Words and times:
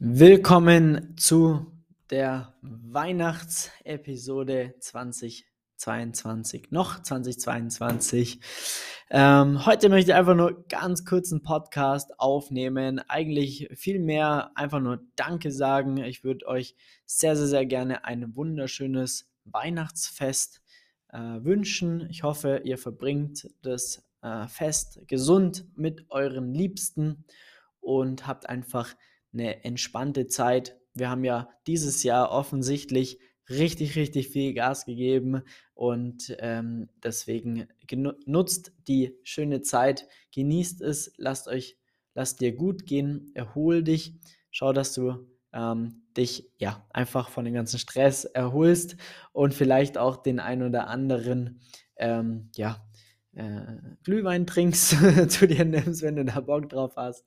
Willkommen 0.00 1.16
zu 1.16 1.70
der 2.10 2.52
Weihnachtsepisode 2.62 4.74
2022, 4.80 6.72
noch 6.72 7.00
2022. 7.00 8.40
Ähm, 9.10 9.64
heute 9.64 9.88
möchte 9.88 10.10
ich 10.10 10.16
einfach 10.16 10.34
nur 10.34 10.66
ganz 10.66 11.04
kurz 11.04 11.30
einen 11.30 11.44
Podcast 11.44 12.18
aufnehmen. 12.18 12.98
Eigentlich 13.06 13.68
viel 13.72 14.00
mehr 14.00 14.50
einfach 14.56 14.80
nur 14.80 14.98
Danke 15.14 15.52
sagen. 15.52 15.98
Ich 15.98 16.24
würde 16.24 16.48
euch 16.48 16.74
sehr, 17.06 17.36
sehr, 17.36 17.46
sehr 17.46 17.64
gerne 17.64 18.04
ein 18.04 18.34
wunderschönes 18.34 19.30
Weihnachtsfest 19.44 20.60
äh, 21.10 21.18
wünschen. 21.18 22.08
Ich 22.10 22.24
hoffe, 22.24 22.62
ihr 22.64 22.78
verbringt 22.78 23.48
das 23.62 24.04
äh, 24.22 24.48
Fest 24.48 25.02
gesund 25.06 25.68
mit 25.76 26.06
euren 26.10 26.52
Liebsten 26.52 27.24
und 27.80 28.26
habt 28.26 28.48
einfach 28.48 28.96
eine 29.34 29.64
entspannte 29.64 30.26
Zeit. 30.26 30.76
Wir 30.94 31.10
haben 31.10 31.24
ja 31.24 31.48
dieses 31.66 32.02
Jahr 32.02 32.30
offensichtlich 32.30 33.18
richtig, 33.50 33.96
richtig 33.96 34.28
viel 34.28 34.54
Gas 34.54 34.86
gegeben 34.86 35.42
und 35.74 36.34
ähm, 36.38 36.88
deswegen 37.02 37.68
nutzt 38.26 38.72
die 38.88 39.18
schöne 39.22 39.60
Zeit, 39.60 40.06
genießt 40.32 40.80
es, 40.80 41.12
lasst 41.18 41.48
euch, 41.48 41.76
lasst 42.14 42.40
dir 42.40 42.54
gut 42.54 42.86
gehen, 42.86 43.30
erhol 43.34 43.82
dich, 43.82 44.14
schau, 44.50 44.72
dass 44.72 44.94
du 44.94 45.26
ähm, 45.52 46.02
dich 46.16 46.50
ja 46.58 46.86
einfach 46.90 47.28
von 47.28 47.44
dem 47.44 47.54
ganzen 47.54 47.78
Stress 47.78 48.24
erholst 48.24 48.96
und 49.32 49.52
vielleicht 49.52 49.98
auch 49.98 50.16
den 50.16 50.40
ein 50.40 50.62
oder 50.62 50.88
anderen 50.88 51.60
ähm, 51.96 52.50
ja 52.56 52.84
äh, 53.36 53.78
Glühwein 54.02 54.46
trinkst, 54.46 54.96
zu 55.28 55.46
dir 55.46 55.64
nimmst, 55.64 56.02
wenn 56.02 56.16
du 56.16 56.24
da 56.24 56.40
Bock 56.40 56.68
drauf 56.68 56.94
hast. 56.96 57.24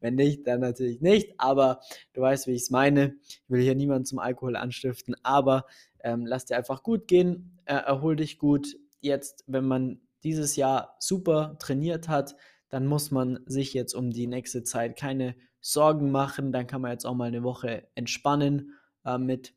Wenn 0.00 0.14
nicht, 0.14 0.46
dann 0.46 0.60
natürlich 0.60 1.00
nicht. 1.00 1.34
Aber 1.38 1.80
du 2.12 2.22
weißt, 2.22 2.46
wie 2.46 2.52
ich 2.52 2.62
es 2.62 2.70
meine. 2.70 3.14
Ich 3.26 3.42
will 3.48 3.62
hier 3.62 3.74
niemanden 3.74 4.04
zum 4.04 4.18
Alkohol 4.18 4.56
anstiften, 4.56 5.14
aber 5.22 5.66
ähm, 6.02 6.26
lass 6.26 6.46
dir 6.46 6.56
einfach 6.56 6.82
gut 6.82 7.08
gehen, 7.08 7.58
äh, 7.64 7.74
erhol 7.74 8.16
dich 8.16 8.38
gut. 8.38 8.76
Jetzt, 9.00 9.44
wenn 9.46 9.66
man 9.66 10.00
dieses 10.24 10.56
Jahr 10.56 10.96
super 10.98 11.56
trainiert 11.58 12.08
hat, 12.08 12.36
dann 12.68 12.86
muss 12.86 13.10
man 13.10 13.40
sich 13.46 13.74
jetzt 13.74 13.94
um 13.94 14.10
die 14.10 14.26
nächste 14.26 14.62
Zeit 14.62 14.96
keine 14.96 15.34
Sorgen 15.60 16.10
machen. 16.10 16.52
Dann 16.52 16.66
kann 16.66 16.80
man 16.80 16.92
jetzt 16.92 17.04
auch 17.04 17.14
mal 17.14 17.28
eine 17.28 17.42
Woche 17.42 17.88
entspannen, 17.94 18.74
äh, 19.04 19.18
mit 19.18 19.54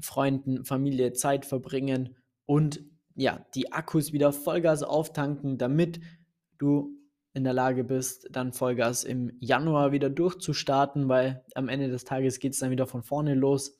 Freunden, 0.00 0.64
Familie 0.64 1.12
Zeit 1.12 1.46
verbringen 1.46 2.16
und 2.44 2.84
ja, 3.16 3.44
die 3.54 3.72
Akkus 3.72 4.12
wieder 4.12 4.32
Vollgas 4.32 4.82
auftanken, 4.82 5.58
damit 5.58 6.00
du 6.58 6.92
in 7.32 7.44
der 7.44 7.52
Lage 7.52 7.84
bist, 7.84 8.28
dann 8.30 8.52
Vollgas 8.52 9.04
im 9.04 9.32
Januar 9.40 9.92
wieder 9.92 10.08
durchzustarten, 10.08 11.08
weil 11.08 11.44
am 11.54 11.68
Ende 11.68 11.88
des 11.88 12.04
Tages 12.04 12.38
geht 12.38 12.52
es 12.52 12.60
dann 12.60 12.70
wieder 12.70 12.86
von 12.86 13.02
vorne 13.02 13.34
los. 13.34 13.76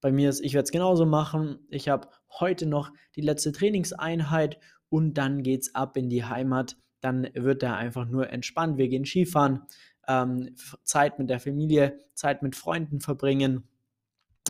Bei 0.00 0.10
mir 0.12 0.28
ist, 0.28 0.40
ich 0.40 0.54
werde 0.54 0.64
es 0.64 0.72
genauso 0.72 1.06
machen. 1.06 1.60
Ich 1.68 1.88
habe 1.88 2.08
heute 2.38 2.66
noch 2.66 2.90
die 3.16 3.20
letzte 3.20 3.52
Trainingseinheit 3.52 4.58
und 4.88 5.14
dann 5.14 5.42
geht 5.42 5.62
es 5.62 5.74
ab 5.74 5.96
in 5.96 6.08
die 6.08 6.24
Heimat. 6.24 6.76
Dann 7.00 7.28
wird 7.34 7.62
er 7.62 7.76
einfach 7.76 8.06
nur 8.06 8.30
entspannt. 8.30 8.76
Wir 8.76 8.88
gehen 8.88 9.04
Skifahren, 9.04 9.62
ähm, 10.08 10.54
Zeit 10.84 11.18
mit 11.18 11.30
der 11.30 11.40
Familie, 11.40 11.98
Zeit 12.14 12.42
mit 12.42 12.56
Freunden 12.56 13.00
verbringen 13.00 13.64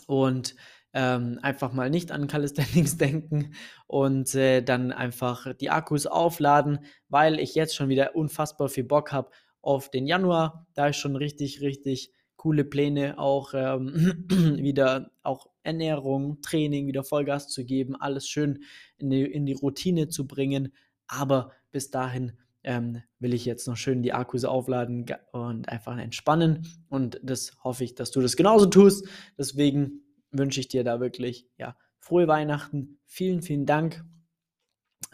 und 0.06 0.56
ähm, 0.92 1.38
einfach 1.42 1.72
mal 1.72 1.90
nicht 1.90 2.12
an 2.12 2.26
Calisthenics 2.26 2.96
denken 2.98 3.54
und 3.86 4.34
äh, 4.34 4.62
dann 4.62 4.92
einfach 4.92 5.54
die 5.54 5.70
Akkus 5.70 6.06
aufladen, 6.06 6.80
weil 7.08 7.38
ich 7.38 7.54
jetzt 7.54 7.74
schon 7.74 7.88
wieder 7.88 8.16
unfassbar 8.16 8.68
viel 8.68 8.84
Bock 8.84 9.12
habe 9.12 9.30
auf 9.62 9.90
den 9.90 10.06
Januar. 10.06 10.66
Da 10.74 10.88
ist 10.88 10.96
schon 10.96 11.16
richtig, 11.16 11.60
richtig 11.60 12.12
coole 12.36 12.64
Pläne, 12.64 13.18
auch 13.18 13.52
ähm, 13.54 14.26
wieder 14.30 15.10
auch 15.22 15.46
Ernährung, 15.62 16.40
Training, 16.40 16.86
wieder 16.86 17.04
Vollgas 17.04 17.48
zu 17.48 17.64
geben, 17.64 17.94
alles 17.96 18.26
schön 18.26 18.64
in 18.96 19.10
die, 19.10 19.24
in 19.24 19.44
die 19.44 19.52
Routine 19.52 20.08
zu 20.08 20.26
bringen. 20.26 20.72
Aber 21.06 21.52
bis 21.70 21.90
dahin 21.90 22.32
ähm, 22.62 23.02
will 23.18 23.34
ich 23.34 23.44
jetzt 23.44 23.66
noch 23.66 23.76
schön 23.76 24.02
die 24.02 24.12
Akkus 24.12 24.44
aufladen 24.44 25.06
und 25.32 25.68
einfach 25.68 25.98
entspannen. 25.98 26.66
Und 26.88 27.20
das 27.22 27.52
hoffe 27.62 27.84
ich, 27.84 27.94
dass 27.94 28.10
du 28.10 28.20
das 28.20 28.36
genauso 28.36 28.66
tust. 28.66 29.06
Deswegen 29.38 30.02
wünsche 30.30 30.60
ich 30.60 30.68
dir 30.68 30.84
da 30.84 31.00
wirklich, 31.00 31.48
ja, 31.56 31.76
frohe 31.98 32.28
Weihnachten. 32.28 32.98
Vielen, 33.06 33.42
vielen 33.42 33.66
Dank 33.66 34.04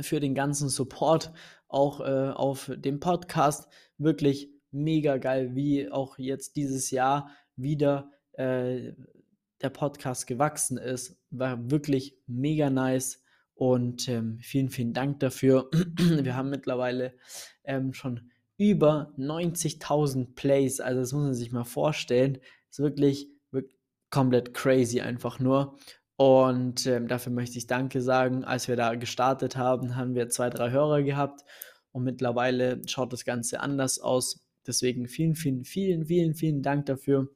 für 0.01 0.21
den 0.21 0.35
ganzen 0.35 0.69
Support, 0.69 1.33
auch 1.69 2.01
äh, 2.01 2.31
auf 2.31 2.71
dem 2.75 3.01
Podcast. 3.01 3.69
Wirklich 3.99 4.51
mega 4.71 5.17
geil, 5.17 5.55
wie 5.55 5.91
auch 5.91 6.19
jetzt 6.19 6.57
dieses 6.57 6.91
Jahr 6.91 7.31
wieder 7.57 8.11
äh, 8.33 8.93
der 9.63 9.71
Podcast 9.71 10.27
gewachsen 10.27 10.77
ist. 10.77 11.19
War 11.31 11.71
wirklich 11.71 12.17
mega 12.27 12.71
nice. 12.71 13.23
Und 13.55 14.07
ähm, 14.09 14.39
vielen, 14.43 14.69
vielen 14.69 14.93
Dank 14.93 15.21
dafür. 15.21 15.71
Wir 15.99 16.37
haben 16.37 16.51
mittlerweile 16.51 17.15
ähm, 17.65 17.95
schon 17.95 18.31
über 18.59 19.15
90.000 19.17 20.35
Plays. 20.35 20.81
Also 20.81 21.01
das 21.01 21.13
muss 21.13 21.23
man 21.23 21.35
sich 21.35 21.53
mal 21.53 21.65
vorstellen. 21.65 22.39
Ist 22.71 22.81
wirklich 22.81 23.31
komplett 24.17 24.55
crazy 24.55 25.03
einfach 25.03 25.41
nur. 25.41 25.77
Und 26.17 26.87
ähm, 26.87 27.07
dafür 27.07 27.33
möchte 27.33 27.59
ich 27.59 27.67
Danke 27.67 28.01
sagen. 28.01 28.45
Als 28.45 28.67
wir 28.67 28.75
da 28.75 28.95
gestartet 28.95 29.59
haben, 29.59 29.95
haben 29.95 30.15
wir 30.15 30.31
zwei, 30.31 30.49
drei 30.49 30.71
Hörer 30.71 31.03
gehabt 31.03 31.45
und 31.93 32.03
mittlerweile 32.03 32.81
schaut 32.89 33.13
das 33.13 33.27
Ganze 33.27 33.61
anders 33.61 33.99
aus. 33.99 34.43
Deswegen 34.67 35.07
vielen, 35.07 35.35
vielen, 35.35 35.65
vielen, 35.67 36.07
vielen, 36.07 36.35
vielen 36.35 36.63
Dank 36.63 36.87
dafür. 36.87 37.29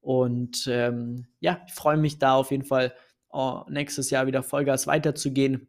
Und 0.00 0.66
ähm, 0.68 1.28
ja, 1.38 1.62
ich 1.68 1.72
freue 1.72 1.98
mich 1.98 2.18
da 2.18 2.34
auf 2.34 2.50
jeden 2.50 2.64
Fall 2.64 2.92
oh, 3.28 3.62
nächstes 3.68 4.10
Jahr 4.10 4.26
wieder 4.26 4.42
Vollgas 4.42 4.88
weiterzugehen. 4.88 5.68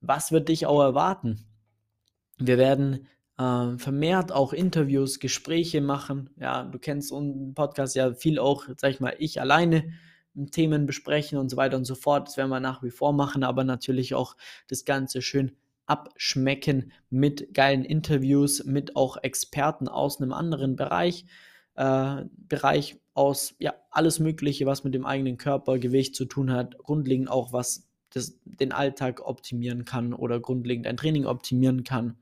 Was 0.00 0.32
wird 0.32 0.48
dich 0.48 0.64
auch 0.64 0.80
erwarten? 0.80 1.44
Wir 2.38 2.56
werden 2.56 3.06
äh, 3.38 3.76
vermehrt 3.78 4.32
auch 4.32 4.52
Interviews, 4.52 5.20
Gespräche 5.20 5.80
machen. 5.80 6.30
Ja, 6.40 6.64
du 6.64 6.78
kennst 6.78 7.12
unseren 7.12 7.54
Podcast 7.54 7.96
ja 7.96 8.14
viel 8.14 8.38
auch, 8.38 8.66
sag 8.76 8.90
ich 8.90 9.00
mal, 9.00 9.14
ich 9.18 9.40
alleine 9.40 9.92
Themen 10.52 10.86
besprechen 10.86 11.38
und 11.38 11.48
so 11.48 11.56
weiter 11.56 11.76
und 11.76 11.84
so 11.84 11.94
fort. 11.94 12.28
Das 12.28 12.36
werden 12.36 12.50
wir 12.50 12.60
nach 12.60 12.82
wie 12.82 12.90
vor 12.90 13.12
machen, 13.12 13.42
aber 13.42 13.64
natürlich 13.64 14.14
auch 14.14 14.36
das 14.68 14.84
Ganze 14.84 15.22
schön 15.22 15.52
abschmecken 15.86 16.92
mit 17.10 17.54
geilen 17.54 17.84
Interviews, 17.84 18.64
mit 18.64 18.96
auch 18.96 19.16
Experten 19.22 19.88
aus 19.88 20.20
einem 20.20 20.32
anderen 20.32 20.76
Bereich. 20.76 21.24
Äh, 21.74 22.24
Bereich 22.36 22.96
aus 23.14 23.54
ja 23.58 23.74
alles 23.90 24.18
Mögliche, 24.18 24.66
was 24.66 24.84
mit 24.84 24.94
dem 24.94 25.06
eigenen 25.06 25.38
Körpergewicht 25.38 26.14
zu 26.14 26.26
tun 26.26 26.50
hat, 26.50 26.76
grundlegend 26.78 27.30
auch 27.30 27.52
was 27.52 27.88
das, 28.10 28.38
den 28.44 28.72
Alltag 28.72 29.26
optimieren 29.26 29.84
kann 29.84 30.12
oder 30.12 30.40
grundlegend 30.40 30.86
ein 30.86 30.96
Training 30.96 31.26
optimieren 31.26 31.84
kann. 31.84 32.16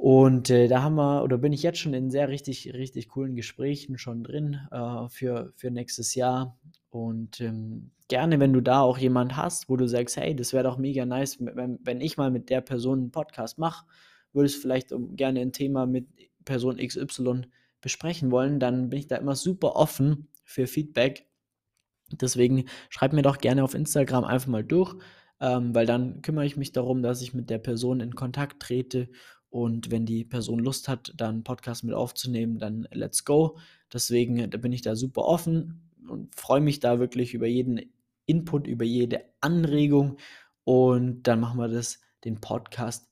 Und 0.00 0.48
äh, 0.48 0.68
da 0.68 0.84
haben 0.84 0.94
wir, 0.94 1.24
oder 1.24 1.38
bin 1.38 1.52
ich 1.52 1.64
jetzt 1.64 1.80
schon 1.80 1.92
in 1.92 2.08
sehr 2.08 2.28
richtig, 2.28 2.72
richtig 2.72 3.08
coolen 3.08 3.34
Gesprächen 3.34 3.98
schon 3.98 4.22
drin 4.22 4.60
äh, 4.70 5.08
für, 5.08 5.52
für 5.56 5.72
nächstes 5.72 6.14
Jahr. 6.14 6.56
Und 6.88 7.40
ähm, 7.40 7.90
gerne, 8.06 8.38
wenn 8.38 8.52
du 8.52 8.60
da 8.60 8.80
auch 8.80 8.96
jemand 8.96 9.36
hast, 9.36 9.68
wo 9.68 9.76
du 9.76 9.88
sagst, 9.88 10.16
hey, 10.16 10.36
das 10.36 10.52
wäre 10.52 10.62
doch 10.62 10.78
mega 10.78 11.04
nice, 11.04 11.38
wenn, 11.40 11.80
wenn 11.82 12.00
ich 12.00 12.16
mal 12.16 12.30
mit 12.30 12.48
der 12.48 12.60
Person 12.60 13.00
einen 13.00 13.10
Podcast 13.10 13.58
mache, 13.58 13.86
würdest 14.32 14.62
vielleicht 14.62 14.94
gerne 15.16 15.40
ein 15.40 15.52
Thema 15.52 15.84
mit 15.84 16.06
Person 16.44 16.76
XY 16.76 17.48
besprechen 17.80 18.30
wollen, 18.30 18.60
dann 18.60 18.90
bin 18.90 19.00
ich 19.00 19.08
da 19.08 19.16
immer 19.16 19.34
super 19.34 19.74
offen 19.74 20.28
für 20.44 20.68
Feedback. 20.68 21.26
Deswegen 22.12 22.66
schreib 22.88 23.12
mir 23.12 23.22
doch 23.22 23.38
gerne 23.38 23.64
auf 23.64 23.74
Instagram 23.74 24.22
einfach 24.22 24.46
mal 24.46 24.62
durch, 24.62 24.94
ähm, 25.40 25.74
weil 25.74 25.86
dann 25.86 26.22
kümmere 26.22 26.46
ich 26.46 26.56
mich 26.56 26.70
darum, 26.70 27.02
dass 27.02 27.20
ich 27.20 27.34
mit 27.34 27.50
der 27.50 27.58
Person 27.58 27.98
in 27.98 28.14
Kontakt 28.14 28.62
trete 28.62 29.08
und 29.50 29.90
wenn 29.90 30.04
die 30.04 30.24
Person 30.24 30.58
Lust 30.58 30.88
hat, 30.88 31.12
dann 31.16 31.44
Podcast 31.44 31.84
mit 31.84 31.94
aufzunehmen, 31.94 32.58
dann 32.58 32.86
let's 32.92 33.24
go. 33.24 33.58
Deswegen 33.92 34.50
bin 34.50 34.72
ich 34.72 34.82
da 34.82 34.94
super 34.94 35.22
offen 35.22 35.88
und 36.08 36.34
freue 36.34 36.60
mich 36.60 36.80
da 36.80 36.98
wirklich 36.98 37.34
über 37.34 37.46
jeden 37.46 37.92
Input, 38.26 38.66
über 38.66 38.84
jede 38.84 39.24
Anregung. 39.40 40.18
Und 40.64 41.22
dann 41.22 41.40
machen 41.40 41.58
wir 41.58 41.68
das, 41.68 42.00
den 42.24 42.40
Podcast 42.40 43.08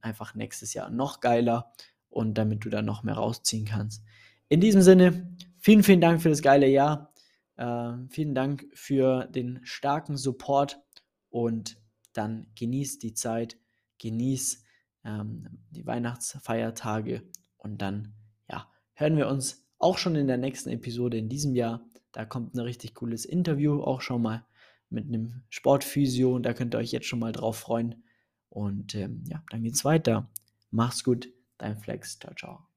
einfach 0.00 0.34
nächstes 0.34 0.72
Jahr 0.72 0.88
noch 0.88 1.20
geiler 1.20 1.72
und 2.08 2.38
damit 2.38 2.64
du 2.64 2.70
da 2.70 2.80
noch 2.80 3.02
mehr 3.02 3.14
rausziehen 3.14 3.66
kannst. 3.66 4.02
In 4.48 4.60
diesem 4.60 4.82
Sinne, 4.82 5.36
vielen, 5.58 5.82
vielen 5.82 6.00
Dank 6.00 6.22
für 6.22 6.28
das 6.30 6.42
geile 6.42 6.68
Jahr. 6.68 7.12
Äh, 7.56 7.92
vielen 8.08 8.34
Dank 8.34 8.66
für 8.72 9.26
den 9.26 9.60
starken 9.64 10.16
Support 10.16 10.80
und 11.28 11.76
dann 12.12 12.46
genieß 12.54 12.98
die 13.00 13.14
Zeit, 13.14 13.58
genieß 13.98 14.64
ähm, 15.04 15.46
die 15.70 15.86
Weihnachtsfeiertage 15.86 17.22
und 17.58 17.82
dann, 17.82 18.12
ja, 18.48 18.70
hören 18.94 19.16
wir 19.16 19.28
uns 19.28 19.66
auch 19.78 19.98
schon 19.98 20.16
in 20.16 20.26
der 20.26 20.38
nächsten 20.38 20.70
Episode 20.70 21.18
in 21.18 21.28
diesem 21.28 21.54
Jahr. 21.54 21.84
Da 22.12 22.24
kommt 22.24 22.54
ein 22.54 22.60
richtig 22.60 22.94
cooles 22.94 23.24
Interview 23.24 23.82
auch 23.82 24.00
schon 24.00 24.22
mal 24.22 24.44
mit 24.88 25.06
einem 25.06 25.42
Sportphysio 25.50 26.34
und 26.34 26.44
da 26.44 26.54
könnt 26.54 26.74
ihr 26.74 26.78
euch 26.78 26.92
jetzt 26.92 27.06
schon 27.06 27.18
mal 27.18 27.32
drauf 27.32 27.58
freuen. 27.58 28.04
Und 28.48 28.94
ähm, 28.94 29.24
ja, 29.26 29.42
dann 29.50 29.62
geht's 29.62 29.84
weiter. 29.84 30.30
Mach's 30.70 31.02
gut, 31.04 31.28
dein 31.58 31.76
Flex. 31.76 32.18
Ciao, 32.18 32.34
ciao. 32.34 32.73